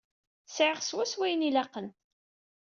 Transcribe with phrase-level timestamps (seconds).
[0.47, 1.87] Sɛiɣ swaswa ayen i k-ilaqen.